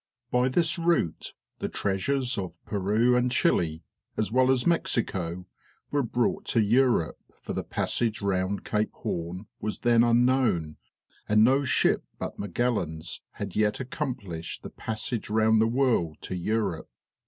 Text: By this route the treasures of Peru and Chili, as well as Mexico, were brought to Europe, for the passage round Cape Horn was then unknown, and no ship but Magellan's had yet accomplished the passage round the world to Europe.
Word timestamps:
By 0.31 0.49
this 0.49 0.79
route 0.79 1.35
the 1.59 1.69
treasures 1.69 2.35
of 2.35 2.57
Peru 2.65 3.15
and 3.15 3.31
Chili, 3.31 3.83
as 4.17 4.31
well 4.31 4.49
as 4.49 4.65
Mexico, 4.65 5.45
were 5.91 6.01
brought 6.01 6.43
to 6.45 6.59
Europe, 6.63 7.19
for 7.43 7.53
the 7.53 7.63
passage 7.63 8.19
round 8.19 8.65
Cape 8.65 8.91
Horn 8.93 9.45
was 9.59 9.81
then 9.81 10.03
unknown, 10.03 10.77
and 11.29 11.43
no 11.43 11.63
ship 11.63 12.03
but 12.17 12.39
Magellan's 12.39 13.21
had 13.33 13.55
yet 13.55 13.79
accomplished 13.79 14.63
the 14.63 14.71
passage 14.71 15.29
round 15.29 15.61
the 15.61 15.67
world 15.67 16.17
to 16.21 16.35
Europe. 16.35 16.89